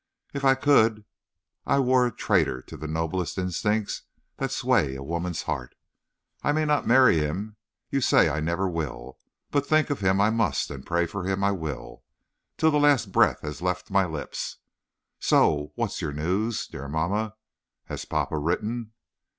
If 0.33 0.43
I 0.43 0.55
could, 0.55 1.05
I 1.67 1.77
were 1.77 2.07
a 2.07 2.11
traitor 2.11 2.63
to 2.63 2.75
the 2.75 2.87
noblest 2.87 3.37
instincts 3.37 4.01
that 4.37 4.49
sway 4.49 4.95
a 4.95 5.03
woman's 5.03 5.43
heart. 5.43 5.75
I 6.41 6.51
may 6.53 6.65
not 6.65 6.87
marry 6.87 7.19
him 7.19 7.55
you 7.91 8.01
say 8.01 8.27
I 8.27 8.39
never 8.39 8.67
will 8.67 9.19
but 9.51 9.67
think 9.67 9.91
of 9.91 9.99
him 9.99 10.19
I 10.19 10.31
must, 10.31 10.71
and 10.71 10.83
pray 10.87 11.05
for 11.05 11.25
him 11.25 11.43
I 11.43 11.51
will, 11.51 12.01
till 12.57 12.71
the 12.71 12.79
last 12.79 13.11
breath 13.11 13.41
has 13.41 13.61
left 13.61 13.91
my 13.91 14.07
lips. 14.07 14.57
So, 15.19 15.71
what 15.75 15.91
is 15.91 16.01
your 16.01 16.13
news, 16.13 16.65
dear 16.65 16.87
mamma? 16.87 17.35
Has 17.83 18.03
papa 18.05 18.39
written?" 18.39 18.93